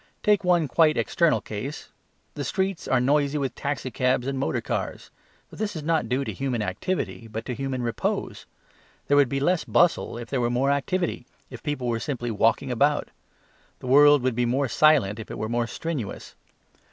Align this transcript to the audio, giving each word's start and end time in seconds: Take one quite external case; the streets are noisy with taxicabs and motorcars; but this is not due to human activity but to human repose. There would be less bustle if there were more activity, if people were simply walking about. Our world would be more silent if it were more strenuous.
Take 0.23 0.43
one 0.43 0.67
quite 0.67 0.97
external 0.97 1.41
case; 1.41 1.89
the 2.33 2.43
streets 2.43 2.87
are 2.87 2.99
noisy 2.99 3.37
with 3.37 3.53
taxicabs 3.53 4.25
and 4.25 4.39
motorcars; 4.39 5.11
but 5.51 5.59
this 5.59 5.75
is 5.75 5.83
not 5.83 6.09
due 6.09 6.23
to 6.23 6.33
human 6.33 6.63
activity 6.63 7.27
but 7.27 7.45
to 7.45 7.53
human 7.53 7.83
repose. 7.83 8.47
There 9.07 9.15
would 9.17 9.29
be 9.29 9.39
less 9.39 9.63
bustle 9.63 10.17
if 10.17 10.31
there 10.31 10.41
were 10.41 10.49
more 10.49 10.71
activity, 10.71 11.27
if 11.51 11.61
people 11.61 11.87
were 11.87 11.99
simply 11.99 12.31
walking 12.31 12.71
about. 12.71 13.09
Our 13.83 13.89
world 13.91 14.23
would 14.23 14.33
be 14.33 14.45
more 14.47 14.67
silent 14.67 15.19
if 15.19 15.29
it 15.29 15.37
were 15.37 15.47
more 15.47 15.67
strenuous. 15.67 16.33